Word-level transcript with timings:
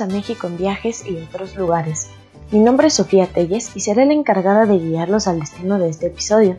A 0.00 0.06
México 0.06 0.48
en 0.48 0.56
viajes 0.56 1.06
y 1.06 1.16
otros 1.18 1.54
lugares. 1.54 2.08
Mi 2.50 2.58
nombre 2.58 2.88
es 2.88 2.94
Sofía 2.94 3.28
Telles 3.28 3.76
y 3.76 3.80
seré 3.80 4.06
la 4.06 4.12
encargada 4.12 4.66
de 4.66 4.78
guiarlos 4.78 5.28
al 5.28 5.38
destino 5.38 5.78
de 5.78 5.88
este 5.88 6.06
episodio. 6.06 6.56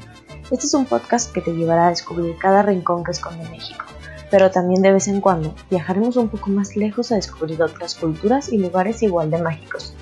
Este 0.52 0.68
es 0.68 0.74
un 0.74 0.86
podcast 0.86 1.34
que 1.34 1.42
te 1.42 1.52
llevará 1.52 1.88
a 1.88 1.90
descubrir 1.90 2.38
cada 2.38 2.62
rincón 2.62 3.04
que 3.04 3.12
esconde 3.12 3.44
México, 3.50 3.84
pero 4.32 4.52
también 4.52 4.82
de 4.82 4.94
vez 4.94 5.10
en 5.10 5.20
cuando 5.20 5.54
viajaremos 5.70 6.16
un 6.16 6.30
poco 6.30 6.50
más 6.50 6.78
lejos 6.78 7.12
a 7.12 7.16
descubrir 7.16 7.62
otras 7.62 7.96
culturas 7.96 8.54
y 8.54 8.58
lugares 8.58 9.04
igual 9.04 9.30
de 9.32 9.42
mágicos. 9.42 9.94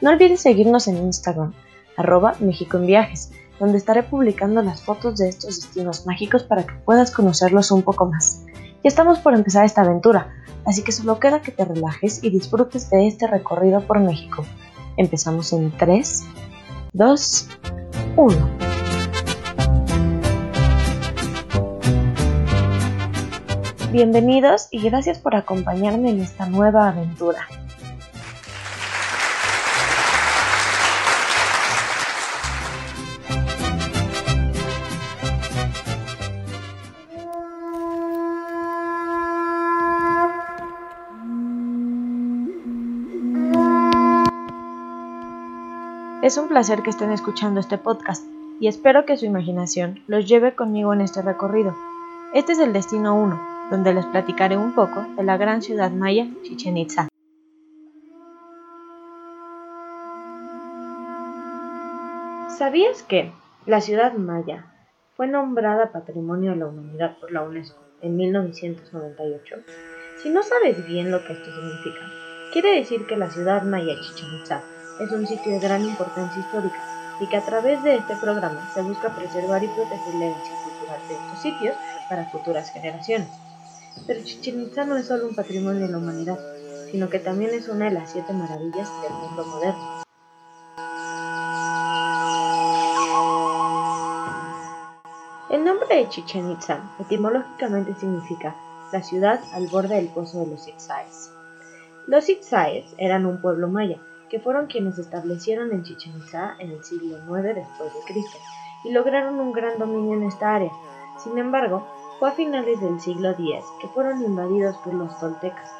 No 0.00 0.10
olvides 0.10 0.40
seguirnos 0.40 0.88
en 0.88 0.96
Instagram, 0.96 1.54
arroba 1.96 2.34
México 2.40 2.78
en 2.78 2.86
viajes, 2.86 3.30
donde 3.60 3.78
estaré 3.78 4.02
publicando 4.02 4.62
las 4.62 4.82
fotos 4.82 5.18
de 5.18 5.28
estos 5.28 5.60
destinos 5.60 6.06
mágicos 6.06 6.42
para 6.42 6.66
que 6.66 6.74
puedas 6.84 7.12
conocerlos 7.12 7.70
un 7.70 7.82
poco 7.82 8.06
más. 8.06 8.42
Ya 8.84 8.88
estamos 8.88 9.18
por 9.18 9.32
empezar 9.32 9.64
esta 9.64 9.80
aventura, 9.80 10.34
así 10.66 10.84
que 10.84 10.92
solo 10.92 11.18
queda 11.18 11.40
que 11.40 11.50
te 11.50 11.64
relajes 11.64 12.22
y 12.22 12.28
disfrutes 12.28 12.90
de 12.90 13.06
este 13.06 13.26
recorrido 13.26 13.80
por 13.80 13.98
México. 13.98 14.44
Empezamos 14.98 15.54
en 15.54 15.74
3, 15.74 16.22
2, 16.92 17.48
1. 18.16 18.50
Bienvenidos 23.90 24.68
y 24.70 24.82
gracias 24.82 25.18
por 25.18 25.34
acompañarme 25.34 26.10
en 26.10 26.20
esta 26.20 26.44
nueva 26.44 26.88
aventura. 26.88 27.48
Es 46.24 46.38
un 46.38 46.48
placer 46.48 46.82
que 46.82 46.88
estén 46.88 47.12
escuchando 47.12 47.60
este 47.60 47.76
podcast 47.76 48.24
y 48.58 48.66
espero 48.66 49.04
que 49.04 49.18
su 49.18 49.26
imaginación 49.26 50.02
los 50.06 50.26
lleve 50.26 50.54
conmigo 50.54 50.94
en 50.94 51.02
este 51.02 51.20
recorrido. 51.20 51.76
Este 52.32 52.52
es 52.52 52.60
el 52.60 52.72
destino 52.72 53.14
1, 53.14 53.68
donde 53.70 53.92
les 53.92 54.06
platicaré 54.06 54.56
un 54.56 54.74
poco 54.74 55.04
de 55.18 55.22
la 55.22 55.36
gran 55.36 55.60
ciudad 55.60 55.90
maya 55.90 56.26
Chichen 56.42 56.78
Itza. 56.78 57.08
¿Sabías 62.56 63.02
que 63.02 63.30
la 63.66 63.82
ciudad 63.82 64.14
maya 64.14 64.64
fue 65.18 65.26
nombrada 65.26 65.92
Patrimonio 65.92 66.52
de 66.52 66.56
la 66.56 66.68
Humanidad 66.68 67.18
por 67.18 67.32
la 67.32 67.42
UNESCO 67.42 67.78
en 68.00 68.16
1998? 68.16 69.56
Si 70.22 70.30
no 70.30 70.42
sabes 70.42 70.86
bien 70.86 71.10
lo 71.10 71.22
que 71.22 71.34
esto 71.34 71.50
significa, 71.54 72.00
quiere 72.54 72.76
decir 72.76 73.06
que 73.06 73.18
la 73.18 73.28
ciudad 73.28 73.62
maya 73.64 73.92
Chichen 74.00 74.40
Itza 74.40 74.62
es 75.00 75.10
un 75.10 75.26
sitio 75.26 75.52
de 75.52 75.58
gran 75.58 75.82
importancia 75.82 76.40
histórica 76.40 76.78
y 77.20 77.26
que 77.26 77.36
a 77.36 77.44
través 77.44 77.82
de 77.82 77.96
este 77.96 78.16
programa 78.16 78.70
se 78.74 78.82
busca 78.82 79.14
preservar 79.14 79.62
y 79.62 79.68
proteger 79.68 80.14
la 80.14 80.26
herencia 80.26 80.54
cultural 80.64 81.00
de 81.08 81.14
estos 81.14 81.38
sitios 81.40 81.76
para 82.08 82.30
futuras 82.30 82.70
generaciones. 82.70 83.28
Pero 84.06 84.24
Chichen 84.24 84.62
Itza 84.62 84.84
no 84.84 84.96
es 84.96 85.06
solo 85.06 85.26
un 85.28 85.34
patrimonio 85.34 85.86
de 85.86 85.92
la 85.92 85.98
humanidad, 85.98 86.38
sino 86.90 87.08
que 87.08 87.18
también 87.18 87.52
es 87.54 87.68
una 87.68 87.86
de 87.86 87.92
las 87.92 88.10
siete 88.10 88.32
maravillas 88.32 88.88
del 89.02 89.12
mundo 89.12 89.44
moderno. 89.46 90.02
El 95.50 95.64
nombre 95.64 95.96
de 95.96 96.08
Chichen 96.08 96.50
Itza 96.50 96.80
etimológicamente 96.98 97.94
significa 97.94 98.56
la 98.92 99.02
ciudad 99.02 99.40
al 99.52 99.68
borde 99.68 99.96
del 99.96 100.08
pozo 100.08 100.40
de 100.40 100.46
los 100.46 100.66
Itzaes. 100.66 101.30
Los 102.06 102.28
Itzaes 102.28 102.84
eran 102.98 103.24
un 103.26 103.40
pueblo 103.40 103.68
maya 103.68 103.98
que 104.34 104.40
fueron 104.40 104.66
quienes 104.66 104.98
establecieron 104.98 105.70
en 105.70 105.84
Chichen 105.84 106.16
Itza 106.16 106.56
en 106.58 106.72
el 106.72 106.82
siglo 106.82 107.18
IX 107.18 107.54
después 107.54 107.94
de 107.94 108.00
Cristo 108.04 108.36
y 108.82 108.90
lograron 108.90 109.38
un 109.38 109.52
gran 109.52 109.78
dominio 109.78 110.16
en 110.16 110.24
esta 110.24 110.56
área. 110.56 110.72
Sin 111.22 111.38
embargo, 111.38 111.86
fue 112.18 112.30
a 112.30 112.32
finales 112.32 112.80
del 112.80 113.00
siglo 113.00 113.30
X 113.30 113.64
que 113.80 113.86
fueron 113.86 114.24
invadidos 114.24 114.76
por 114.78 114.92
los 114.92 115.16
toltecas, 115.20 115.70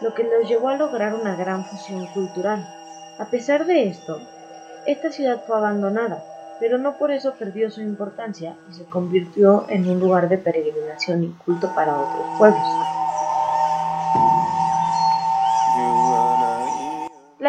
lo 0.00 0.12
que 0.12 0.24
los 0.24 0.48
llevó 0.48 0.70
a 0.70 0.76
lograr 0.76 1.14
una 1.14 1.36
gran 1.36 1.64
fusión 1.64 2.04
cultural. 2.06 2.68
A 3.20 3.26
pesar 3.26 3.64
de 3.64 3.88
esto, 3.88 4.18
esta 4.88 5.12
ciudad 5.12 5.44
fue 5.46 5.56
abandonada, 5.56 6.24
pero 6.58 6.78
no 6.78 6.98
por 6.98 7.12
eso 7.12 7.34
perdió 7.34 7.70
su 7.70 7.80
importancia 7.80 8.56
y 8.68 8.74
se 8.74 8.86
convirtió 8.86 9.66
en 9.68 9.88
un 9.88 10.00
lugar 10.00 10.28
de 10.28 10.38
peregrinación 10.38 11.22
y 11.22 11.28
culto 11.44 11.72
para 11.76 11.96
otros 11.96 12.26
pueblos. 12.38 12.99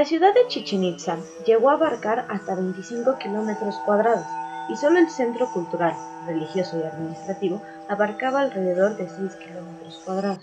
La 0.02 0.08
ciudad 0.08 0.34
de 0.34 0.48
Chichen 0.48 0.84
Itza 0.84 1.20
llegó 1.46 1.70
a 1.70 1.74
abarcar 1.74 2.26
hasta 2.28 2.56
25 2.56 3.20
kilómetros 3.20 3.76
cuadrados 3.86 4.26
y 4.68 4.76
solo 4.76 4.98
el 4.98 5.12
centro 5.12 5.48
cultural, 5.54 5.94
religioso 6.26 6.80
y 6.80 6.82
administrativo 6.82 7.62
abarcaba 7.88 8.40
alrededor 8.40 8.98
de 8.98 9.08
6 9.08 9.36
kilómetros 9.36 10.02
cuadrados. 10.04 10.40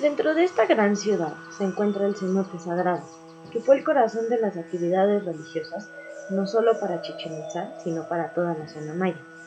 Dentro 0.00 0.34
de 0.34 0.42
esta 0.42 0.66
gran 0.66 0.96
ciudad 0.96 1.34
se 1.56 1.62
encuentra 1.62 2.06
el 2.06 2.16
cenote 2.16 2.58
sagrado, 2.58 3.04
que 3.52 3.60
fue 3.60 3.76
el 3.76 3.84
corazón 3.84 4.28
de 4.28 4.40
las 4.40 4.56
actividades 4.56 5.24
religiosas 5.24 5.88
no 6.30 6.48
solo 6.48 6.80
para 6.80 7.02
Chichen 7.02 7.38
Itza, 7.38 7.78
sino 7.84 8.08
para 8.08 8.34
toda 8.34 8.54
la 8.54 8.66
zona 8.66 8.94
maya. 8.94 9.37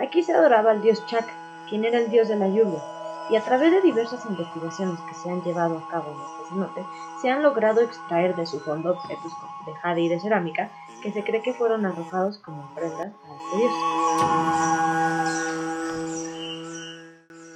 Aquí 0.00 0.22
se 0.22 0.32
adoraba 0.32 0.70
al 0.70 0.80
dios 0.80 1.04
Chak, 1.06 1.28
quien 1.68 1.84
era 1.84 1.98
el 1.98 2.08
dios 2.10 2.28
de 2.28 2.36
la 2.36 2.48
lluvia, 2.48 2.80
y 3.28 3.36
a 3.36 3.42
través 3.42 3.70
de 3.70 3.82
diversas 3.82 4.24
investigaciones 4.24 4.98
que 5.00 5.14
se 5.14 5.28
han 5.30 5.42
llevado 5.42 5.76
a 5.76 5.88
cabo 5.90 6.10
en 6.10 6.20
este 6.20 6.48
cenote, 6.48 6.86
se 7.20 7.28
han 7.28 7.42
logrado 7.42 7.82
extraer 7.82 8.34
de 8.34 8.46
su 8.46 8.60
fondo 8.60 8.92
objetos 8.92 9.32
de 9.66 9.74
jade 9.74 10.00
y 10.00 10.08
de 10.08 10.18
cerámica 10.18 10.70
que 11.02 11.12
se 11.12 11.22
cree 11.22 11.42
que 11.42 11.52
fueron 11.52 11.84
arrojados 11.84 12.38
como 12.38 12.64
ofrendas 12.64 13.12
a 13.12 13.36
este 13.36 13.56
dios. 13.58 13.72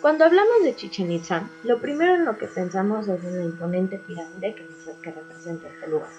Cuando 0.03 0.27
hablamos 0.27 0.65
de 0.65 0.77
Chichen 0.77 1.11
Itza, 1.11 1.49
lo 1.63 1.81
primero 1.81 2.15
en 2.15 2.27
lo 2.27 2.37
que 2.37 2.47
pensamos 2.47 3.09
es 3.09 3.25
en 3.25 3.39
la 3.39 3.45
imponente 3.45 3.99
pirámide 4.07 4.55
que, 4.55 4.69
que 5.03 5.11
representa 5.11 5.67
este 5.69 5.89
lugar. 5.89 6.11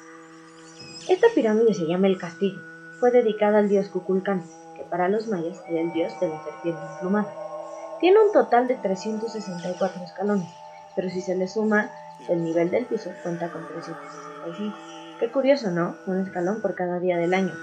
Esta 1.07 1.27
pirámide 1.35 1.75
se 1.75 1.85
llama 1.85 2.07
el 2.07 2.17
castillo, 2.17 2.59
fue 2.99 3.11
dedicada 3.11 3.59
al 3.59 3.69
dios 3.69 3.89
Para 4.89 5.09
los 5.09 5.27
mayas 5.27 5.61
era 5.67 5.81
el 5.81 5.91
dios 5.91 6.19
de 6.19 6.29
la 6.29 6.43
serpiente 6.43 6.81
emplumada. 6.93 7.33
Tiene 7.99 8.19
un 8.23 8.31
total 8.31 8.67
de 8.67 8.75
364 8.75 10.03
escalones, 10.03 10.47
pero 10.95 11.09
si 11.09 11.21
se 11.21 11.35
le 11.35 11.47
suma 11.47 11.89
el 12.29 12.43
nivel 12.43 12.71
del 12.71 12.85
piso 12.85 13.11
cuenta 13.23 13.51
con 13.51 13.67
365. 13.67 14.75
Qué 15.19 15.31
curioso, 15.31 15.71
¿no? 15.71 15.95
Un 16.07 16.21
escalón 16.21 16.61
por 16.61 16.75
cada 16.75 16.99
día 16.99 17.17
del 17.17 17.33
año. 17.33 17.53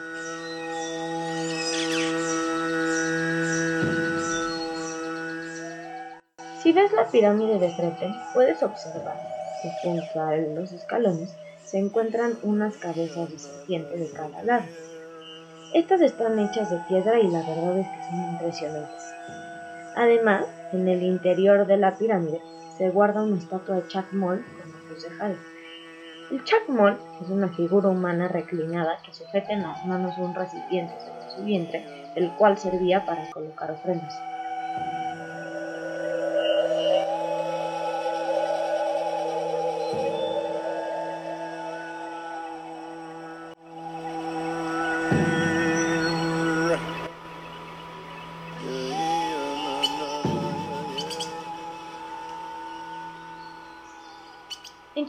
Si 6.62 6.72
ves 6.72 6.92
la 6.92 7.08
pirámide 7.10 7.58
de 7.58 7.74
frente, 7.74 8.14
puedes 8.32 8.62
observar 8.62 9.16
que 9.62 9.70
junto 9.82 10.20
a 10.20 10.36
los 10.36 10.72
escalones 10.72 11.34
se 11.64 11.78
encuentran 11.78 12.38
unas 12.42 12.76
cabezas 12.76 13.30
de 13.30 13.38
serpiente 13.38 13.96
de 13.96 14.10
cada 14.10 14.42
lado. 14.42 14.64
Estas 15.74 16.02
están 16.02 16.38
hechas 16.38 16.70
de 16.70 16.76
piedra 16.86 17.18
y 17.18 17.28
la 17.28 17.38
verdad 17.40 17.78
es 17.78 17.86
que 17.88 18.10
son 18.10 18.32
impresionantes. 18.32 19.14
Además, 19.96 20.44
en 20.72 20.86
el 20.86 21.02
interior 21.02 21.66
de 21.66 21.78
la 21.78 21.96
pirámide 21.96 22.42
se 22.76 22.90
guarda 22.90 23.22
una 23.22 23.38
estatua 23.38 23.76
de 23.76 23.88
Chacmol 23.88 24.44
con 24.44 24.70
ojos 24.70 25.02
de. 25.02 25.38
El 26.30 26.44
Chacmol 26.44 26.98
es 27.22 27.30
una 27.30 27.48
figura 27.48 27.88
humana 27.88 28.28
reclinada 28.28 28.98
que 29.02 29.14
sujeta 29.14 29.50
en 29.54 29.62
las 29.62 29.86
manos 29.86 30.18
un 30.18 30.34
recipiente 30.34 30.92
sobre 31.00 31.30
su 31.36 31.44
vientre, 31.44 31.86
el 32.16 32.30
cual 32.32 32.58
servía 32.58 33.06
para 33.06 33.30
colocar 33.30 33.70
ofrendas. 33.70 34.31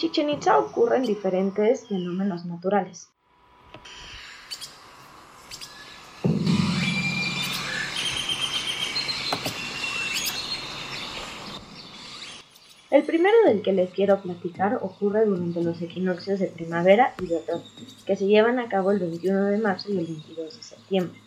Chichen 0.03 0.29
Itza 0.29 0.59
ocurren 0.59 1.03
diferentes 1.03 1.87
fenómenos 1.87 2.43
naturales. 2.43 3.07
El 12.91 13.03
primero 13.03 13.33
del 13.45 13.61
que 13.61 13.71
les 13.71 13.91
quiero 13.91 14.21
platicar 14.21 14.77
ocurre 14.81 15.25
durante 15.25 15.63
los 15.63 15.81
equinoccios 15.81 16.37
de 16.37 16.47
primavera 16.47 17.13
y 17.21 17.27
de 17.27 17.37
otoño, 17.37 17.63
que 18.05 18.17
se 18.17 18.27
llevan 18.27 18.59
a 18.59 18.67
cabo 18.67 18.91
el 18.91 18.99
21 18.99 19.45
de 19.45 19.57
marzo 19.57 19.89
y 19.89 19.99
el 19.99 20.05
22 20.05 20.57
de 20.57 20.63
septiembre. 20.63 21.21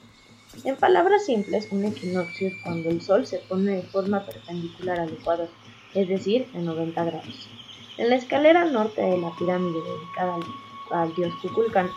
En 0.64 0.76
palabras 0.76 1.24
simples, 1.24 1.72
un 1.72 1.86
equinoccio 1.86 2.48
es 2.48 2.54
cuando 2.62 2.90
el 2.90 3.00
Sol 3.00 3.26
se 3.26 3.38
pone 3.38 3.76
de 3.76 3.82
forma 3.84 4.26
perpendicular 4.26 5.00
al 5.00 5.14
ecuador, 5.14 5.48
es 5.94 6.06
decir, 6.10 6.46
en 6.52 6.66
90 6.66 7.04
grados. 7.04 7.55
En 7.98 8.10
la 8.10 8.16
escalera 8.16 8.66
norte 8.66 9.00
de 9.00 9.16
la 9.16 9.30
pirámide 9.30 9.80
dedicada 9.80 10.36
al, 10.90 11.14
dios 11.14 11.34
Kukulkan, 11.40 11.90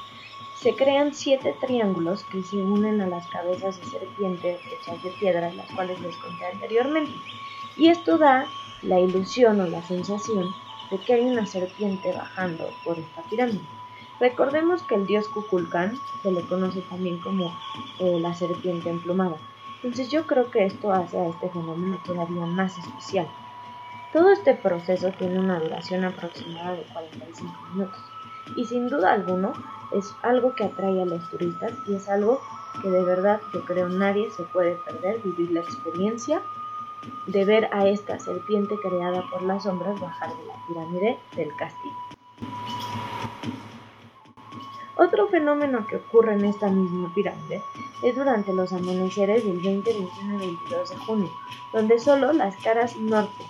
se 0.56 0.74
crean 0.74 1.14
siete 1.14 1.54
triángulos 1.60 2.24
que 2.32 2.42
se 2.42 2.56
unen 2.56 3.02
a 3.02 3.08
las 3.08 3.28
cabezas 3.28 3.78
de 3.80 3.86
serpiente 3.86 4.60
hechas 4.72 5.04
de 5.04 5.12
piedra, 5.20 5.54
las 5.54 5.70
cuales 5.72 6.00
les 6.00 6.16
conté 6.16 6.46
anteriormente. 6.46 7.12
Y 7.76 7.90
esto 7.90 8.18
da 8.18 8.46
la 8.82 9.00
ilusión 9.00 9.60
o 9.60 9.68
la 9.68 9.82
sensación 9.84 10.46
de 10.90 10.98
que 11.00 11.14
hay 11.16 11.22
una 11.26 11.46
serpiente 11.46 12.14
bajando 12.14 12.70
por 12.86 12.98
esta 12.98 13.22
pirámide. 13.24 13.60
Recordemos 14.22 14.84
que 14.84 14.96
el 14.96 15.06
dios 15.06 15.28
Kukulkan 15.28 15.98
se 16.24 16.32
le 16.32 16.42
conoce 16.48 16.82
también 16.84 17.20
como 17.20 17.54
eh, 18.00 18.20
la 18.22 18.34
serpiente 18.34 18.90
emplumada. 18.90 19.36
Entonces 19.76 20.10
yo 20.10 20.26
creo 20.28 20.50
que 20.50 20.66
esto 20.66 20.94
hace 20.94 21.18
a 21.18 21.28
este 21.28 21.50
fenómeno 21.50 22.00
todavía 22.06 22.46
más 22.46 22.78
especial. 22.78 23.28
Todo 24.12 24.32
este 24.32 24.56
proceso 24.56 25.12
tiene 25.12 25.38
una 25.38 25.60
duración 25.60 26.04
aproximada 26.04 26.72
de 26.72 26.82
45 26.94 27.54
minutos 27.74 28.02
y 28.56 28.66
sin 28.66 28.90
duda 28.90 29.14
alguno 29.14 29.54
es 29.92 30.12
algo 30.24 30.56
que 30.56 30.64
atrae 30.64 31.04
a 31.04 31.06
los 31.06 31.30
turistas 31.30 31.74
y 31.86 31.94
es 31.94 32.10
algo 32.10 32.42
que 32.82 32.90
de 32.90 33.04
verdad 33.04 33.40
yo 33.54 33.64
creo 33.66 33.88
nadie 33.88 34.32
se 34.32 34.44
puede 34.46 34.78
perder 34.78 35.20
vivir 35.22 35.52
la 35.52 35.60
experiencia 35.60 36.42
de 37.28 37.46
ver 37.46 37.70
a 37.72 37.88
esta 37.88 38.18
serpiente 38.18 38.76
creada 38.82 39.24
por 39.30 39.44
las 39.44 39.62
sombras 39.64 40.00
bajar 40.00 40.36
de 40.36 40.46
la 40.48 40.56
pirámide 40.68 41.20
del 41.36 41.56
castillo. 41.56 41.96
Otro 44.98 45.28
fenómeno 45.28 45.86
que 45.86 45.98
ocurre 45.98 46.34
en 46.34 46.46
esta 46.46 46.68
misma 46.68 47.14
pirámide 47.14 47.62
es 48.04 48.16
durante 48.16 48.54
los 48.54 48.74
amaneceres 48.74 49.46
del 49.46 49.60
20, 49.60 49.94
21 49.94 50.36
y 50.36 50.48
22 50.48 50.90
de 50.90 50.98
junio, 50.98 51.32
donde 51.74 52.00
solo 52.00 52.34
las 52.34 52.56
caras 52.58 52.96
norte 52.98 53.46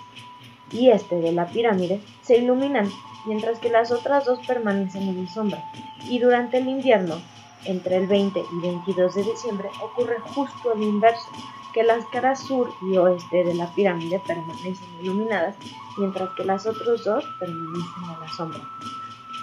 y 0.72 0.90
este 0.90 1.16
de 1.16 1.32
la 1.32 1.46
pirámide 1.46 2.00
se 2.22 2.38
iluminan, 2.38 2.88
mientras 3.26 3.58
que 3.58 3.70
las 3.70 3.90
otras 3.90 4.24
dos 4.24 4.38
permanecen 4.46 5.08
en 5.08 5.28
sombra. 5.28 5.62
Y 6.08 6.18
durante 6.18 6.58
el 6.58 6.68
invierno, 6.68 7.16
entre 7.64 7.96
el 7.96 8.06
20 8.06 8.40
y 8.40 8.60
22 8.60 9.14
de 9.14 9.24
diciembre, 9.24 9.68
ocurre 9.82 10.18
justo 10.20 10.72
el 10.74 10.82
inverso, 10.82 11.28
que 11.72 11.82
las 11.82 12.04
caras 12.06 12.40
sur 12.40 12.72
y 12.82 12.96
oeste 12.96 13.44
de 13.44 13.54
la 13.54 13.72
pirámide 13.74 14.20
permanecen 14.26 14.88
iluminadas, 15.00 15.56
mientras 15.98 16.30
que 16.36 16.44
las 16.44 16.66
otras 16.66 17.04
dos 17.04 17.24
permanecen 17.38 18.04
a 18.04 18.20
la 18.20 18.28
sombra. 18.28 18.60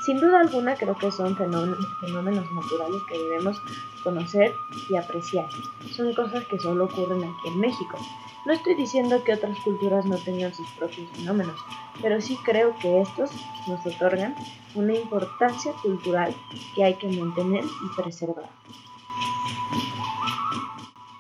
Sin 0.07 0.21
duda 0.21 0.39
alguna 0.39 0.74
creo 0.77 0.98
que 0.98 1.12
son 1.12 1.36
fenómenos, 1.36 2.50
naturales 2.54 3.01
que 3.09 3.19
debemos 3.19 3.62
conocer 4.06 4.54
y 4.89 4.95
apreciar. 4.95 5.50
Son 5.92 6.13
cosas 6.13 6.45
que 6.45 6.57
solo 6.57 6.86
ocurren 6.86 7.25
aquí 7.25 7.50
en 7.50 7.59
México. 7.59 7.98
No 8.45 8.54
estoy 8.54 8.75
diciendo 8.75 9.21
que 9.25 9.33
otras 9.33 9.59
culturas 9.65 10.06
no 10.06 10.15
tengan 10.15 10.54
sus 10.54 10.65
propios 10.80 11.09
fenómenos, 11.12 11.59
pero 12.01 12.21
sí 12.21 12.39
creo 12.45 12.74
que 12.80 13.01
estos 13.01 13.31
nos 13.68 13.86
otorgan 13.86 14.33
una 14.75 14.95
importancia 14.95 15.74
cultural 15.83 16.33
que 16.74 16.86
hay 16.86 16.94
que 16.94 17.09
mantener 17.09 17.65
y 17.65 18.01
preservar. 18.01 18.50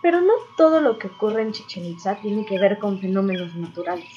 Pero 0.01 0.21
no 0.21 0.31
todo 0.55 0.79
lo 0.79 0.97
que 0.97 1.07
ocurre 1.07 1.41
en 1.41 1.51
Chichen 1.51 1.83
Itza 1.83 2.21
tiene 2.21 2.45
que 2.45 2.57
ver 2.57 2.79
con 2.79 3.01
fenómenos 3.01 3.53
naturales. 3.53 4.07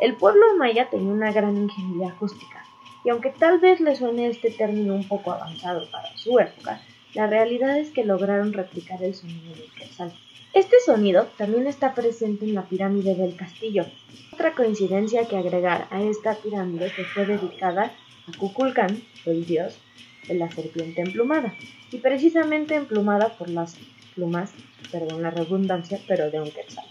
El 0.00 0.16
pueblo 0.16 0.56
maya 0.56 0.88
tenía 0.88 1.12
una 1.12 1.30
gran 1.30 1.58
ingeniería 1.58 2.08
acústica 2.08 2.64
y 3.04 3.10
aunque 3.10 3.30
tal 3.30 3.58
vez 3.58 3.80
le 3.80 3.96
suene 3.96 4.28
este 4.28 4.50
término 4.50 4.94
un 4.94 5.06
poco 5.06 5.32
avanzado 5.32 5.88
para 5.90 6.16
su 6.16 6.38
época, 6.38 6.80
la 7.14 7.26
realidad 7.26 7.78
es 7.78 7.90
que 7.90 8.04
lograron 8.04 8.52
replicar 8.52 9.02
el 9.02 9.14
sonido 9.14 9.54
quetzal. 9.76 10.12
Este 10.54 10.76
sonido 10.84 11.26
también 11.36 11.66
está 11.66 11.94
presente 11.94 12.44
en 12.44 12.54
la 12.54 12.62
pirámide 12.62 13.14
del 13.14 13.36
castillo. 13.36 13.86
Otra 14.32 14.54
coincidencia 14.54 15.26
que 15.26 15.36
agregar 15.36 15.86
a 15.90 16.02
esta 16.02 16.34
pirámide 16.34 16.92
que 16.94 17.04
fue 17.04 17.26
dedicada 17.26 17.92
a 18.26 18.38
Kukulkan, 18.38 19.02
el 19.26 19.46
dios 19.46 19.78
de 20.26 20.34
la 20.34 20.50
serpiente 20.50 21.00
emplumada, 21.00 21.54
y 21.90 21.98
precisamente 21.98 22.74
emplumada 22.74 23.30
por 23.36 23.48
las 23.48 23.76
plumas, 24.14 24.52
perdón 24.90 25.22
la 25.22 25.30
redundancia, 25.30 26.00
pero 26.06 26.30
de 26.30 26.40
un 26.40 26.50
quetzal. 26.50 26.84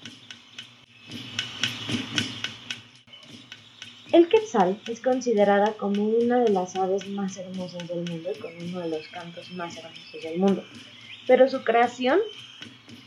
El 4.13 4.29
quetzal 4.29 4.79
es 4.87 5.01
considerada 5.01 5.73
como 5.73 6.05
una 6.05 6.39
de 6.39 6.49
las 6.49 6.77
aves 6.77 7.09
más 7.09 7.35
hermosas 7.35 7.87
del 7.89 8.09
mundo 8.09 8.29
y 8.33 8.39
con 8.39 8.51
uno 8.55 8.79
de 8.79 8.89
los 8.89 9.07
cantos 9.09 9.51
más 9.51 9.75
hermosos 9.75 10.23
del 10.23 10.39
mundo. 10.39 10.63
Pero 11.27 11.49
su 11.49 11.61
creación 11.65 12.19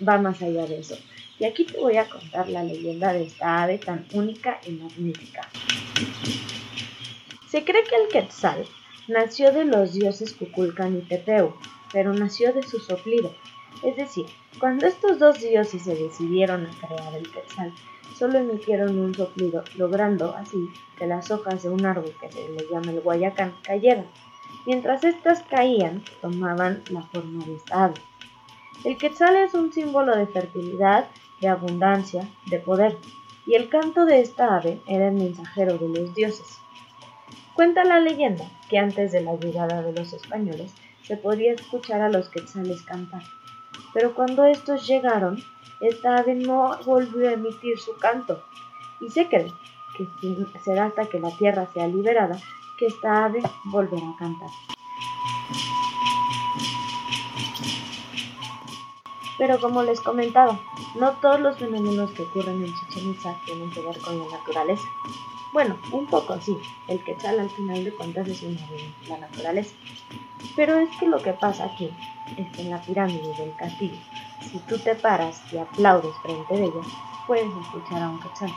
va 0.06 0.18
más 0.18 0.42
allá 0.42 0.66
de 0.66 0.80
eso. 0.80 0.98
Y 1.38 1.46
aquí 1.46 1.64
te 1.64 1.78
voy 1.78 1.96
a 1.96 2.06
contar 2.06 2.50
la 2.50 2.64
leyenda 2.64 3.14
de 3.14 3.24
esta 3.24 3.62
ave 3.62 3.78
tan 3.78 4.06
única 4.12 4.60
y 4.66 4.72
magnífica. 4.72 5.48
Se 7.48 7.64
cree 7.64 7.82
que 7.84 7.96
el 7.96 8.08
quetzal 8.08 8.66
nació 9.08 9.52
de 9.52 9.64
los 9.64 9.94
dioses 9.94 10.34
Cuculcan 10.34 10.98
y 10.98 11.00
Tepeu, 11.00 11.54
pero 11.94 12.12
nació 12.12 12.52
de 12.52 12.62
su 12.62 12.78
soplido. 12.78 13.34
Es 13.82 13.96
decir, 13.96 14.26
cuando 14.58 14.86
estos 14.86 15.18
dos 15.18 15.40
dioses 15.40 15.82
se 15.82 15.94
decidieron 15.94 16.66
a 16.66 16.86
crear 16.86 17.14
el 17.14 17.30
quetzal, 17.32 17.72
solo 18.20 18.38
emitieron 18.38 18.98
un 18.98 19.14
soplido, 19.14 19.64
logrando 19.76 20.36
así 20.36 20.68
que 20.98 21.06
las 21.06 21.30
hojas 21.30 21.62
de 21.62 21.70
un 21.70 21.86
árbol 21.86 22.14
que 22.20 22.30
se 22.30 22.46
le 22.50 22.66
llama 22.70 22.92
el 22.92 23.00
guayacán 23.00 23.54
cayeran. 23.62 24.06
Mientras 24.66 25.02
éstas 25.04 25.42
caían, 25.48 26.04
tomaban 26.20 26.82
la 26.90 27.00
forma 27.00 27.42
de 27.46 27.54
esta 27.54 27.84
ave. 27.84 27.94
El 28.84 28.98
quetzal 28.98 29.36
es 29.36 29.54
un 29.54 29.72
símbolo 29.72 30.14
de 30.14 30.26
fertilidad, 30.26 31.08
de 31.40 31.48
abundancia, 31.48 32.28
de 32.50 32.58
poder, 32.58 32.98
y 33.46 33.54
el 33.54 33.70
canto 33.70 34.04
de 34.04 34.20
esta 34.20 34.54
ave 34.56 34.82
era 34.86 35.08
el 35.08 35.14
mensajero 35.14 35.78
de 35.78 35.88
los 35.88 36.14
dioses. 36.14 36.58
Cuenta 37.54 37.84
la 37.84 38.00
leyenda 38.00 38.44
que 38.68 38.76
antes 38.76 39.12
de 39.12 39.22
la 39.22 39.36
llegada 39.36 39.80
de 39.80 39.94
los 39.94 40.12
españoles 40.12 40.74
se 41.04 41.16
podía 41.16 41.54
escuchar 41.54 42.02
a 42.02 42.10
los 42.10 42.28
quetzales 42.28 42.82
cantar, 42.82 43.22
pero 43.92 44.14
cuando 44.14 44.44
estos 44.44 44.86
llegaron, 44.86 45.42
esta 45.80 46.18
ave 46.18 46.34
no 46.34 46.76
volvió 46.84 47.28
a 47.28 47.32
emitir 47.32 47.78
su 47.78 47.96
canto 47.96 48.42
y 49.00 49.10
se 49.10 49.28
cree 49.28 49.52
que 49.96 50.60
será 50.64 50.86
hasta 50.86 51.06
que 51.06 51.20
la 51.20 51.30
tierra 51.36 51.66
sea 51.72 51.86
liberada 51.86 52.38
que 52.78 52.86
esta 52.86 53.24
ave 53.24 53.42
volverá 53.64 54.08
a 54.08 54.16
cantar. 54.16 54.48
Pero 59.38 59.58
como 59.58 59.82
les 59.82 60.00
comentaba, 60.00 60.60
no 60.98 61.12
todos 61.12 61.40
los 61.40 61.56
fenómenos 61.56 62.10
que 62.10 62.24
ocurren 62.24 62.62
en 62.62 62.74
Chichen 62.74 63.10
Itza 63.10 63.34
tienen 63.46 63.70
que 63.70 63.80
ver 63.80 63.98
con 64.00 64.18
la 64.18 64.36
naturaleza. 64.36 64.86
Bueno, 65.52 65.78
un 65.92 66.06
poco 66.06 66.38
sí, 66.40 66.56
el 66.88 67.02
quetzal 67.04 67.40
al 67.40 67.50
final 67.50 67.82
de 67.82 67.92
cuentas 67.92 68.28
es 68.28 68.42
una 68.42 68.60
de 68.68 68.92
la 69.08 69.18
naturaleza. 69.18 69.74
Pero 70.56 70.78
es 70.78 70.90
que 70.98 71.06
lo 71.06 71.18
que 71.22 71.32
pasa 71.32 71.64
aquí 71.64 71.90
es 72.36 72.58
en 72.58 72.70
la 72.70 72.80
pirámide 72.82 73.34
del 73.36 73.54
castillo 73.56 73.98
si 74.40 74.58
tú 74.60 74.78
te 74.78 74.94
paras 74.94 75.40
y 75.52 75.58
aplaudes 75.58 76.16
frente 76.22 76.54
de 76.54 76.64
ella, 76.64 76.80
puedes 77.26 77.54
escuchar 77.54 78.02
a 78.02 78.08
un 78.08 78.20
quetzal. 78.20 78.50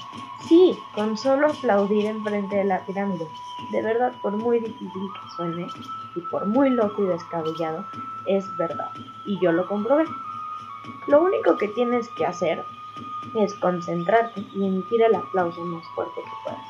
Sí, 0.47 0.77
con 0.95 1.17
solo 1.17 1.47
aplaudir 1.47 2.05
enfrente 2.05 2.55
de 2.55 2.63
la 2.63 2.85
pirámide. 2.85 3.27
De 3.71 3.81
verdad, 3.81 4.13
por 4.21 4.33
muy 4.33 4.59
difícil 4.59 4.89
que 4.89 5.35
suene 5.35 5.67
y 6.15 6.21
por 6.21 6.45
muy 6.47 6.69
loco 6.69 7.03
y 7.03 7.07
descabellado, 7.07 7.85
es 8.27 8.45
verdad. 8.57 8.89
Y 9.25 9.39
yo 9.39 9.51
lo 9.51 9.67
comprobé. 9.67 10.05
Lo 11.07 11.21
único 11.21 11.57
que 11.57 11.67
tienes 11.69 12.07
que 12.17 12.25
hacer 12.25 12.63
es 13.35 13.53
concentrarte 13.55 14.41
y 14.53 14.65
emitir 14.65 15.01
el 15.01 15.15
aplauso 15.15 15.61
más 15.61 15.85
fuerte 15.95 16.21
que 16.21 16.31
puedas. 16.43 16.65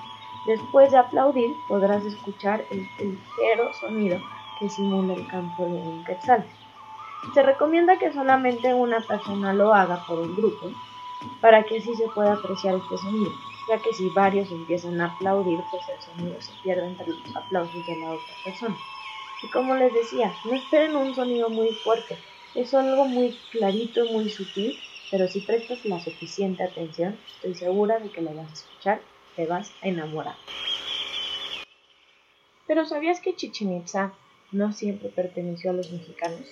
Después 0.45 0.91
de 0.91 0.98
aplaudir, 0.98 1.55
podrás 1.67 2.03
escuchar 2.03 2.65
el 2.69 2.88
ligero 3.00 3.72
sonido 3.79 4.19
que 4.60 4.69
simula 4.69 5.13
el 5.13 5.27
canto 5.27 5.63
de 5.63 5.72
un 5.72 6.03
quetzal. 6.03 6.45
Se 7.31 7.41
recomienda 7.41 7.97
que 7.97 8.13
solamente 8.13 8.73
una 8.73 8.99
persona 8.99 9.53
lo 9.53 9.73
haga 9.73 10.05
por 10.05 10.19
un 10.19 10.35
grupo 10.35 10.71
para 11.41 11.63
que 11.63 11.77
así 11.77 11.95
se 11.95 12.07
pueda 12.09 12.33
apreciar 12.33 12.75
este 12.75 12.97
sonido, 12.97 13.31
ya 13.69 13.79
que 13.79 13.93
si 13.93 14.09
varios 14.09 14.51
empiezan 14.51 14.99
a 15.01 15.05
aplaudir, 15.05 15.59
pues 15.71 15.83
el 15.89 16.01
sonido 16.01 16.41
se 16.41 16.51
pierde 16.63 16.85
entre 16.85 17.07
los 17.07 17.35
aplausos 17.35 17.87
de 17.87 17.95
la 17.97 18.11
otra 18.11 18.33
persona. 18.43 18.77
Y 19.41 19.47
como 19.47 19.75
les 19.75 19.93
decía, 19.93 20.33
no 20.45 20.53
esperen 20.53 20.95
un 20.95 21.15
sonido 21.15 21.49
muy 21.49 21.69
fuerte, 21.83 22.17
es 22.55 22.73
algo 22.73 23.05
muy 23.05 23.37
clarito, 23.51 24.05
muy 24.05 24.29
sutil, 24.29 24.77
pero 25.09 25.27
si 25.27 25.41
prestas 25.41 25.83
la 25.85 25.99
suficiente 25.99 26.63
atención, 26.63 27.17
estoy 27.35 27.55
segura 27.55 27.99
de 27.99 28.09
que 28.09 28.21
lo 28.21 28.33
vas 28.33 28.49
a 28.49 28.53
escuchar, 28.53 29.01
te 29.35 29.47
vas 29.47 29.71
a 29.81 29.87
enamorar. 29.87 30.35
Pero 32.67 32.85
¿sabías 32.85 33.19
que 33.19 33.35
Chichen 33.35 33.83
no 34.51 34.71
siempre 34.71 35.09
perteneció 35.09 35.71
a 35.71 35.73
los 35.73 35.91
mexicanos? 35.91 36.47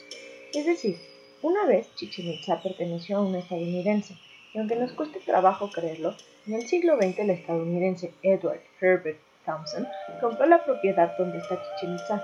Es 0.53 0.65
decir, 0.65 0.98
una 1.41 1.65
vez 1.65 1.96
Chichen 1.96 2.27
Itza 2.27 2.62
perteneció 2.62 3.17
a 3.17 3.22
un 3.22 3.36
estadounidense, 3.36 4.17
y 4.53 4.60
aunque 4.60 4.75
nos 4.75 4.91
cueste 4.91 5.22
trabajo 5.22 5.72
creerlo, 5.72 6.13
en 6.46 6.55
el 6.55 6.67
siglo 6.67 6.98
XX 6.98 7.20
el 7.20 7.29
estadounidense 7.29 8.13
Edward 8.22 8.60
Herbert 8.81 9.17
Thompson 9.46 9.88
compró 10.20 10.46
la 10.46 10.62
propiedad 10.65 11.17
donde 11.17 11.38
está 11.38 11.58
Chichen 11.58 11.96
Itza. 11.96 12.22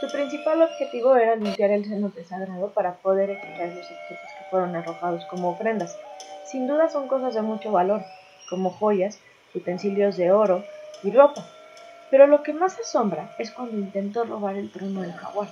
Su 0.00 0.12
principal 0.12 0.60
objetivo 0.60 1.16
era 1.16 1.36
limpiar 1.36 1.70
el 1.70 1.86
cenote 1.86 2.24
sagrado 2.24 2.70
para 2.74 2.96
poder 2.96 3.30
extraer 3.30 3.74
los 3.74 3.86
objetos 3.86 4.28
que 4.38 4.50
fueron 4.50 4.76
arrojados 4.76 5.24
como 5.26 5.48
ofrendas. 5.48 5.98
Sin 6.44 6.66
duda 6.66 6.90
son 6.90 7.08
cosas 7.08 7.32
de 7.32 7.40
mucho 7.40 7.72
valor, 7.72 8.02
como 8.50 8.68
joyas, 8.68 9.18
utensilios 9.54 10.18
de 10.18 10.30
oro 10.30 10.62
y 11.02 11.10
ropa. 11.10 11.46
Pero 12.10 12.26
lo 12.26 12.42
que 12.42 12.52
más 12.52 12.78
asombra 12.78 13.34
es 13.38 13.50
cuando 13.50 13.78
intentó 13.78 14.24
robar 14.24 14.56
el 14.56 14.70
trono 14.70 15.00
del 15.00 15.14
jaguar. 15.14 15.48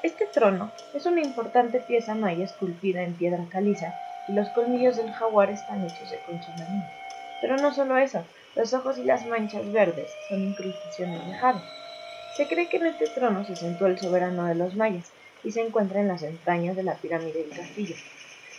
Este 0.00 0.26
trono 0.26 0.70
es 0.94 1.06
una 1.06 1.20
importante 1.20 1.80
pieza 1.80 2.14
maya 2.14 2.44
esculpida 2.44 3.02
en 3.02 3.14
piedra 3.14 3.44
caliza 3.50 3.94
y 4.28 4.32
los 4.32 4.48
colmillos 4.50 4.96
del 4.96 5.12
jaguar 5.12 5.50
están 5.50 5.84
hechos 5.84 6.10
de 6.10 6.20
concha 6.20 6.52
marina. 6.56 6.84
Pero 7.40 7.56
no 7.56 7.74
solo 7.74 7.96
eso, 7.96 8.24
los 8.54 8.72
ojos 8.74 8.98
y 8.98 9.02
las 9.02 9.26
manchas 9.26 9.72
verdes 9.72 10.14
son 10.28 10.44
incrustaciones 10.44 11.26
de 11.26 11.34
jade. 11.34 11.60
Se 12.36 12.46
cree 12.46 12.68
que 12.68 12.76
en 12.76 12.86
este 12.86 13.08
trono 13.08 13.44
se 13.44 13.56
sentó 13.56 13.86
el 13.86 13.98
soberano 13.98 14.46
de 14.46 14.54
los 14.54 14.76
mayas 14.76 15.10
y 15.42 15.50
se 15.50 15.62
encuentra 15.62 16.00
en 16.00 16.06
las 16.06 16.22
entrañas 16.22 16.76
de 16.76 16.84
la 16.84 16.94
pirámide 16.94 17.42
del 17.42 17.56
castillo. 17.56 17.96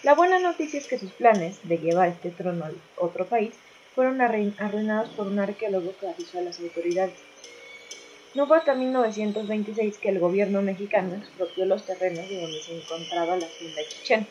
La 0.04 0.16
buena 0.16 0.40
noticia 0.40 0.78
es 0.78 0.88
que 0.88 1.00
sus 1.00 1.12
planes 1.14 1.66
de 1.68 1.78
llevar 1.78 2.10
este 2.10 2.32
trono 2.32 2.66
a 2.66 2.72
otro 2.98 3.26
país 3.26 3.54
fueron 3.96 4.20
arruinados 4.20 5.10
por 5.12 5.28
un 5.28 5.40
arqueólogo 5.40 5.94
que 6.00 6.08
avisó 6.10 6.40
a 6.40 6.42
las 6.42 6.60
autoridades. 6.60 7.29
No 8.36 8.46
fue 8.46 8.58
hasta 8.58 8.76
1926 8.76 9.98
que 9.98 10.10
el 10.10 10.20
gobierno 10.20 10.62
mexicano 10.62 11.16
expropió 11.16 11.66
los 11.66 11.86
terrenos 11.86 12.30
de 12.30 12.42
donde 12.42 12.62
se 12.62 12.78
encontraba 12.78 13.36
la 13.36 13.46
hacienda 13.46 13.82
Chichén 13.90 14.28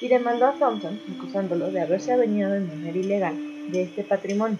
y 0.00 0.08
demandó 0.08 0.46
a 0.46 0.58
Thompson 0.58 0.98
acusándolo 1.14 1.70
de 1.70 1.82
haberse 1.82 2.12
adueñado 2.12 2.54
de 2.54 2.60
manera 2.60 2.98
ilegal 2.98 3.36
de 3.70 3.82
este 3.82 4.02
patrimonio. 4.02 4.58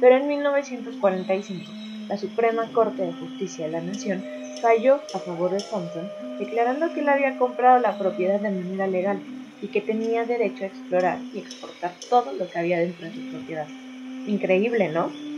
Pero 0.00 0.16
en 0.16 0.26
1945 0.26 1.70
la 2.08 2.16
Suprema 2.16 2.72
Corte 2.72 3.02
de 3.02 3.12
Justicia 3.12 3.66
de 3.66 3.72
la 3.72 3.80
Nación 3.80 4.24
falló 4.60 4.96
a 5.14 5.18
favor 5.20 5.52
de 5.52 5.62
Thompson, 5.62 6.10
declarando 6.40 6.92
que 6.92 7.00
él 7.00 7.08
había 7.08 7.38
comprado 7.38 7.78
la 7.78 7.96
propiedad 7.98 8.40
de 8.40 8.50
manera 8.50 8.88
legal 8.88 9.20
y 9.60 9.68
que 9.68 9.80
tenía 9.80 10.24
derecho 10.24 10.64
a 10.64 10.66
explorar 10.66 11.20
y 11.32 11.38
exportar 11.38 11.94
todo 12.10 12.32
lo 12.32 12.48
que 12.50 12.58
había 12.58 12.80
dentro 12.80 13.06
de 13.06 13.14
su 13.14 13.30
propiedad. 13.30 13.68
Increíble, 14.26 14.88
¿no? 14.88 15.31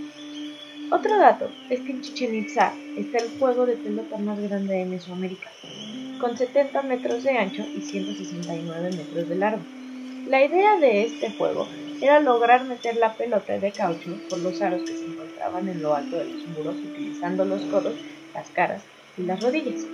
Otro 0.90 1.18
dato 1.18 1.50
es 1.70 1.80
que 1.80 1.92
en 1.92 2.00
Chichen 2.02 2.34
Itza 2.34 2.74
está 2.96 3.18
el 3.18 3.30
juego 3.38 3.66
de 3.66 3.76
pelota 3.76 4.18
más 4.18 4.38
grande 4.40 4.74
de 4.74 4.84
Mesoamérica, 4.84 5.50
con 6.20 6.36
70 6.36 6.82
metros 6.82 7.24
de 7.24 7.38
ancho 7.38 7.64
y 7.74 7.80
169 7.80 8.90
metros 8.96 9.28
de 9.28 9.34
largo. 9.34 9.62
La 10.26 10.44
idea 10.44 10.78
de 10.78 11.02
este 11.02 11.30
juego 11.32 11.66
era 12.00 12.20
lograr 12.20 12.64
meter 12.64 12.96
la 12.96 13.14
pelota 13.14 13.58
de 13.58 13.72
caucho 13.72 14.10
por 14.28 14.38
los 14.38 14.60
aros 14.62 14.82
que 14.82 14.96
se 14.96 15.04
encontraban 15.04 15.68
en 15.68 15.82
lo 15.82 15.94
alto 15.94 16.16
de 16.16 16.26
los 16.26 16.46
muros 16.48 16.76
utilizando 16.76 17.44
los 17.44 17.62
codos, 17.62 17.94
las 18.34 18.48
caras 18.50 18.82
y 19.16 19.22
las 19.22 19.42
rodillas. 19.42 19.86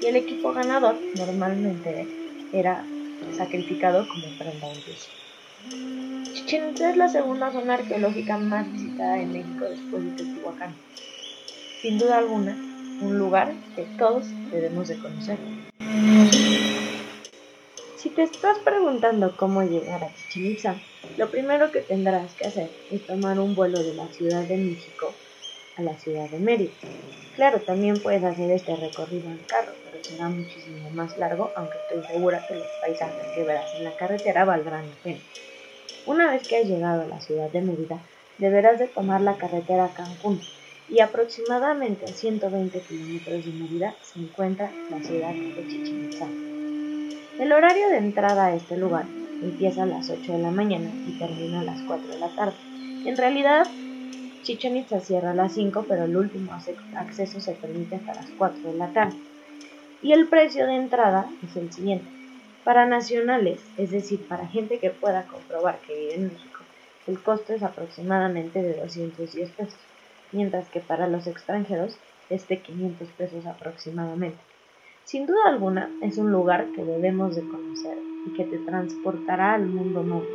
Y 0.00 0.06
el 0.06 0.16
equipo 0.16 0.52
ganador 0.52 0.96
normalmente 1.16 2.08
era 2.52 2.84
sacrificado 3.36 4.06
como 4.08 4.38
prenda 4.38 4.66
un 4.68 4.74
Itza 6.72 6.90
es 6.90 6.96
la 6.96 7.08
segunda 7.08 7.52
zona 7.52 7.74
arqueológica 7.74 8.36
más 8.38 8.70
visitada 8.72 9.20
en 9.20 9.32
México 9.32 9.64
después 9.64 10.04
de 10.04 10.10
Teotihuacán. 10.12 10.74
Sin 11.80 11.98
duda 11.98 12.18
alguna, 12.18 12.56
un 13.00 13.18
lugar 13.18 13.52
que 13.76 13.84
todos 13.98 14.26
debemos 14.50 14.88
de 14.88 14.98
conocer. 14.98 15.38
Si 17.96 18.10
te 18.10 18.22
estás 18.22 18.58
preguntando 18.64 19.36
cómo 19.36 19.62
llegar 19.62 20.02
a 20.04 20.14
Chichen 20.14 20.52
Itza, 20.52 20.74
lo 21.16 21.30
primero 21.30 21.70
que 21.70 21.80
tendrás 21.80 22.34
que 22.34 22.46
hacer 22.46 22.70
es 22.90 23.06
tomar 23.06 23.38
un 23.38 23.54
vuelo 23.54 23.82
de 23.82 23.94
la 23.94 24.08
Ciudad 24.08 24.42
de 24.42 24.56
México 24.56 25.14
a 25.76 25.82
la 25.82 25.94
ciudad 25.98 26.28
de 26.28 26.38
Mérida. 26.38 26.72
Claro, 27.36 27.60
también 27.60 27.98
puedes 28.02 28.24
hacer 28.24 28.50
este 28.50 28.76
recorrido 28.76 29.30
en 29.30 29.38
carro, 29.46 29.72
pero 29.84 30.02
será 30.02 30.28
muchísimo 30.28 30.90
más 30.90 31.16
largo, 31.16 31.50
aunque 31.54 31.78
estoy 31.78 32.12
segura 32.12 32.46
que 32.46 32.56
los 32.56 32.66
paisajes 32.80 33.26
que 33.34 33.44
verás 33.44 33.74
en 33.76 33.84
la 33.84 33.96
carretera 33.96 34.44
valdrán 34.44 34.88
la 34.88 34.96
pena. 35.02 35.20
Una 36.04 36.32
vez 36.32 36.48
que 36.48 36.56
has 36.56 36.66
llegado 36.66 37.02
a 37.02 37.06
la 37.06 37.20
ciudad 37.20 37.48
de 37.50 37.60
Mérida, 37.60 38.00
deberás 38.38 38.80
de 38.80 38.88
tomar 38.88 39.20
la 39.20 39.36
carretera 39.36 39.84
a 39.84 39.94
Cancún 39.94 40.40
y 40.88 40.98
aproximadamente 40.98 42.06
a 42.06 42.08
120 42.08 42.80
kilómetros 42.80 43.44
de 43.44 43.52
Mérida 43.52 43.94
se 44.02 44.18
encuentra 44.18 44.72
la 44.90 45.00
ciudad 45.00 45.32
de 45.32 45.64
Chichen 45.68 46.04
Itza. 46.06 46.26
El 47.38 47.52
horario 47.52 47.88
de 47.88 47.98
entrada 47.98 48.46
a 48.46 48.54
este 48.54 48.76
lugar 48.76 49.04
empieza 49.40 49.84
a 49.84 49.86
las 49.86 50.10
8 50.10 50.32
de 50.32 50.38
la 50.38 50.50
mañana 50.50 50.90
y 51.06 51.18
termina 51.20 51.60
a 51.60 51.64
las 51.64 51.80
4 51.82 52.08
de 52.08 52.18
la 52.18 52.34
tarde. 52.34 52.56
En 53.06 53.16
realidad, 53.16 53.64
Chichen 54.42 54.76
Itza 54.76 54.98
cierra 54.98 55.30
a 55.30 55.34
las 55.34 55.52
5, 55.52 55.86
pero 55.88 56.04
el 56.04 56.16
último 56.16 56.52
acceso 56.96 57.40
se 57.40 57.52
permite 57.52 57.94
hasta 57.94 58.14
las 58.14 58.26
4 58.36 58.72
de 58.72 58.76
la 58.76 58.92
tarde. 58.92 59.16
Y 60.02 60.12
el 60.12 60.26
precio 60.26 60.66
de 60.66 60.74
entrada 60.74 61.26
es 61.48 61.56
el 61.56 61.72
siguiente. 61.72 62.21
Para 62.64 62.86
nacionales, 62.86 63.60
es 63.76 63.90
decir, 63.90 64.24
para 64.28 64.46
gente 64.46 64.78
que 64.78 64.90
pueda 64.90 65.24
comprobar 65.24 65.80
que 65.80 65.98
vive 65.98 66.14
en 66.14 66.28
México, 66.28 66.60
el 67.08 67.20
costo 67.20 67.52
es 67.52 67.62
aproximadamente 67.64 68.62
de 68.62 68.74
210 68.74 69.50
pesos, 69.50 69.80
mientras 70.30 70.68
que 70.68 70.78
para 70.78 71.08
los 71.08 71.26
extranjeros 71.26 71.98
es 72.30 72.46
de 72.46 72.60
500 72.60 73.08
pesos 73.18 73.46
aproximadamente. 73.46 74.38
Sin 75.02 75.26
duda 75.26 75.40
alguna, 75.46 75.90
es 76.02 76.18
un 76.18 76.30
lugar 76.30 76.68
que 76.76 76.84
debemos 76.84 77.34
de 77.34 77.42
conocer 77.42 77.98
y 78.26 78.32
que 78.34 78.44
te 78.44 78.58
transportará 78.58 79.54
al 79.54 79.66
mundo 79.66 80.04
nuevo. 80.04 80.28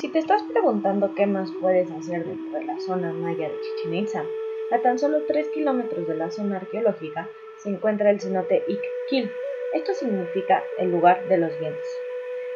Si 0.00 0.08
te 0.08 0.18
estás 0.18 0.42
preguntando 0.42 1.14
qué 1.14 1.26
más 1.28 1.48
puedes 1.60 1.88
hacer 1.92 2.26
dentro 2.26 2.58
de 2.58 2.64
la 2.64 2.80
zona 2.80 3.12
maya 3.12 3.48
de 3.48 3.54
Chichen 3.60 3.94
Itza, 3.94 4.24
a 4.72 4.78
tan 4.80 4.98
solo 4.98 5.22
3 5.28 5.48
kilómetros 5.48 6.08
de 6.08 6.16
la 6.16 6.30
zona 6.30 6.56
arqueológica 6.56 7.28
se 7.58 7.68
encuentra 7.68 8.10
el 8.10 8.20
cenote 8.20 8.64
Ikquil. 8.66 9.30
Esto 9.74 9.94
significa 9.94 10.64
el 10.78 10.90
lugar 10.90 11.28
de 11.28 11.36
los 11.38 11.58
vientos. 11.60 11.86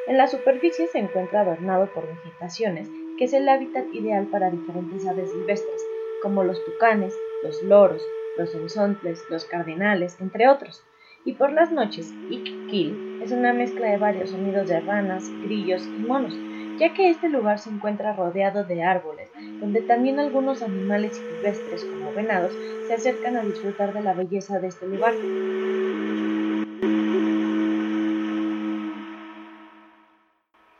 En 0.06 0.18
la 0.18 0.26
superficie 0.26 0.86
se 0.86 0.98
encuentra 0.98 1.42
adornado 1.42 1.86
por 1.92 2.06
vegetaciones 2.06 2.88
que 3.16 3.24
es 3.24 3.32
el 3.32 3.48
hábitat 3.48 3.86
ideal 3.94 4.26
para 4.26 4.50
diferentes 4.50 5.06
aves 5.06 5.30
silvestres, 5.30 5.82
como 6.22 6.44
los 6.44 6.62
tucanes, 6.64 7.14
los 7.42 7.62
loros, 7.62 8.06
los 8.36 8.54
ensontles, 8.54 9.24
los 9.30 9.44
cardenales, 9.46 10.20
entre 10.20 10.48
otros. 10.48 10.82
Y 11.24 11.32
por 11.32 11.52
las 11.52 11.72
noches, 11.72 12.12
Ikkil 12.30 13.20
es 13.22 13.32
una 13.32 13.52
mezcla 13.52 13.90
de 13.90 13.96
varios 13.96 14.30
sonidos 14.30 14.68
de 14.68 14.80
ranas, 14.80 15.30
grillos 15.42 15.82
y 15.86 16.02
monos, 16.06 16.34
ya 16.78 16.92
que 16.94 17.10
este 17.10 17.28
lugar 17.28 17.58
se 17.58 17.70
encuentra 17.70 18.12
rodeado 18.12 18.64
de 18.64 18.82
árboles, 18.82 19.30
donde 19.60 19.80
también 19.82 20.18
algunos 20.18 20.62
animales 20.62 21.16
silvestres 21.16 21.84
como 21.84 22.12
venados 22.12 22.52
se 22.86 22.94
acercan 22.94 23.36
a 23.36 23.42
disfrutar 23.42 23.92
de 23.92 24.02
la 24.02 24.14
belleza 24.14 24.58
de 24.60 24.68
este 24.68 24.86
lugar. 24.86 25.14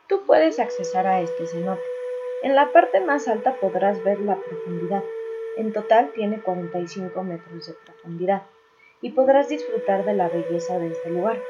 Tú 0.09 0.23
puedes 0.27 0.59
accesar 0.59 1.07
a 1.07 1.21
este 1.21 1.47
cenote 1.47 1.83
en 2.43 2.55
la 2.55 2.71
parte 2.71 3.01
más 3.01 3.29
alta 3.29 3.55
podrás 3.55 4.05
ver 4.05 4.21
la 4.21 4.37
profundidad. 4.37 5.03
En 5.57 5.73
total 5.73 6.13
tiene 6.15 6.41
45 6.41 7.25
metros 7.25 7.67
de 7.67 7.73
profundidad 7.73 8.43
y 9.01 9.11
podrás 9.11 9.49
disfrutar 9.49 10.05
de 10.05 10.15
la 10.15 10.29
belleza 10.29 10.79
de 10.79 10.89
este 10.89 11.11
lugar. 11.11 11.43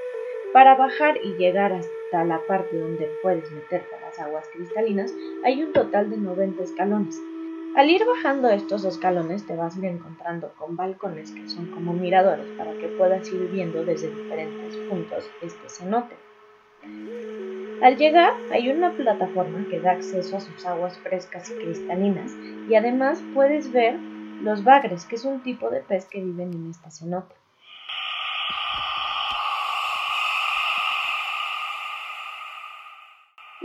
Para 0.53 0.75
bajar 0.77 1.19
y 1.23 1.35
llegar 1.35 1.73
hasta 1.73 1.96
la 2.13 2.41
parte 2.47 2.79
donde 2.79 3.11
puedes 3.23 3.51
meterte 3.51 3.95
a 3.95 4.01
las 4.01 4.19
aguas 4.19 4.47
cristalinas 4.53 5.13
hay 5.45 5.63
un 5.63 5.73
total 5.73 6.11
de 6.11 6.17
90 6.17 6.63
escalones. 6.63 7.21
Al 7.75 7.91
ir 7.91 8.03
bajando 8.07 8.49
estos 8.49 8.85
escalones 8.85 9.47
te 9.47 9.55
vas 9.55 9.77
encontrando 9.77 10.53
con 10.57 10.77
balcones 10.77 11.31
que 11.33 11.49
son 11.49 11.67
como 11.67 11.93
miradores 11.93 12.47
para 12.57 12.73
que 12.79 12.89
puedas 12.89 13.31
ir 13.31 13.49
viendo 13.51 13.85
desde 13.85 14.09
diferentes 14.09 14.77
puntos 14.89 15.29
este 15.43 15.69
cenote. 15.69 16.17
Al 17.83 17.97
llegar 17.99 18.33
hay 18.51 18.71
una 18.71 18.93
plataforma 18.93 19.67
que 19.69 19.81
da 19.81 19.93
acceso 19.93 20.39
a 20.39 20.41
sus 20.41 20.65
aguas 20.65 20.99
frescas 21.01 21.51
y 21.51 21.55
cristalinas 21.55 22.33
y 22.69 22.75
además 22.75 23.23
puedes 23.35 23.71
ver 23.71 23.99
los 24.43 24.65
bagres, 24.65 25.05
que 25.05 25.17
es 25.17 25.25
un 25.25 25.43
tipo 25.43 25.69
de 25.69 25.81
pez 25.81 26.07
que 26.07 26.23
viven 26.23 26.55
en 26.55 26.71
esta 26.71 26.91
cenote. 26.91 27.35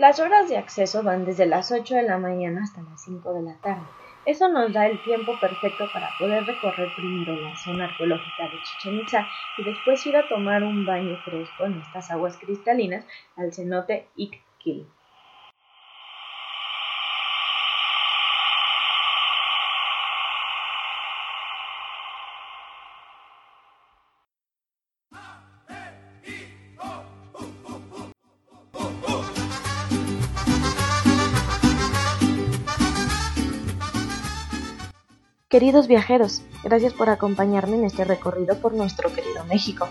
Las 0.01 0.19
horas 0.19 0.49
de 0.49 0.57
acceso 0.57 1.03
van 1.03 1.25
desde 1.25 1.45
las 1.45 1.71
8 1.71 1.93
de 1.93 2.01
la 2.01 2.17
mañana 2.17 2.63
hasta 2.63 2.81
las 2.81 3.03
5 3.03 3.33
de 3.35 3.43
la 3.43 3.55
tarde. 3.57 3.85
Eso 4.25 4.49
nos 4.49 4.73
da 4.73 4.87
el 4.87 4.99
tiempo 5.03 5.39
perfecto 5.39 5.87
para 5.93 6.09
poder 6.17 6.43
recorrer 6.43 6.89
primero 6.95 7.35
la 7.35 7.55
zona 7.55 7.85
arqueológica 7.85 8.45
de 8.45 8.59
Chichen 8.63 8.99
Itza 8.99 9.27
y 9.59 9.63
después 9.63 10.03
ir 10.07 10.17
a 10.17 10.27
tomar 10.27 10.63
un 10.63 10.87
baño 10.87 11.15
fresco 11.23 11.65
en 11.65 11.79
estas 11.81 12.09
aguas 12.09 12.35
cristalinas 12.39 13.05
al 13.35 13.53
cenote 13.53 14.07
Ikquil. 14.15 14.87
Queridos 35.51 35.89
viajeros, 35.89 36.43
gracias 36.63 36.93
por 36.93 37.09
acompañarme 37.09 37.75
en 37.75 37.83
este 37.83 38.05
recorrido 38.05 38.55
por 38.59 38.73
nuestro 38.73 39.13
querido 39.13 39.43
México. 39.49 39.89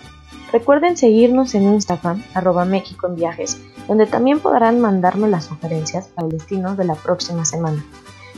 Recuerden 0.51 0.97
seguirnos 0.97 1.55
en 1.55 1.65
Instagram, 1.65 2.25
arroba 2.33 2.65
México 2.65 3.07
en 3.07 3.17
Viajes, 3.17 3.61
donde 3.87 4.07
también 4.07 4.41
podrán 4.41 4.81
mandarme 4.81 5.29
las 5.29 5.45
sugerencias 5.45 6.09
al 6.17 6.31
destino 6.31 6.77
de 6.77 6.85
la 6.87 6.95
próxima 6.95 7.45
semana. 7.45 7.85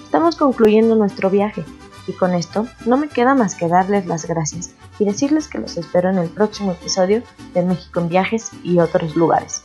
Estamos 0.02 0.35
concluyendo 0.35 0.97
nuestro 0.97 1.31
viaje 1.31 1.64
y 2.09 2.12
con 2.12 2.35
esto 2.35 2.67
no 2.87 2.97
me 2.97 3.07
queda 3.07 3.37
más 3.37 3.55
que 3.55 3.69
darles 3.69 4.05
las 4.07 4.26
gracias 4.26 4.75
y 4.99 5.05
decirles 5.05 5.47
que 5.47 5.59
los 5.59 5.76
espero 5.76 6.11
en 6.11 6.19
el 6.19 6.29
próximo 6.29 6.73
episodio 6.73 7.23
de 7.55 7.62
México 7.62 8.00
en 8.00 8.09
Viajes 8.09 8.50
y 8.64 8.81
otros 8.81 9.14
lugares. 9.14 9.62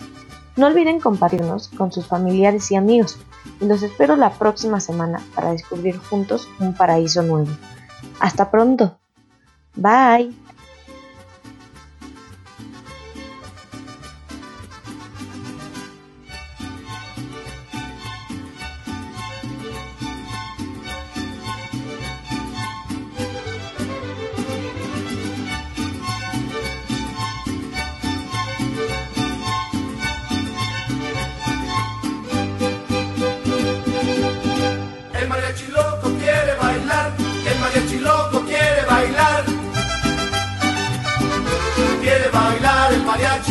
No 0.57 0.67
olviden 0.67 0.99
compartirnos 0.99 1.69
con 1.69 1.91
sus 1.91 2.05
familiares 2.05 2.71
y 2.71 2.75
amigos 2.75 3.17
y 3.59 3.65
los 3.65 3.83
espero 3.83 4.15
la 4.15 4.31
próxima 4.31 4.79
semana 4.79 5.21
para 5.35 5.51
descubrir 5.51 5.97
juntos 5.97 6.47
un 6.59 6.73
paraíso 6.73 7.21
nuevo. 7.23 7.51
Hasta 8.19 8.49
pronto. 8.49 8.97
Bye. 9.75 10.46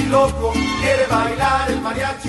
Loco, 0.09 0.53
quiere 0.81 1.07
bailar 1.07 1.71
el 1.71 1.81
mariachi. 1.81 2.26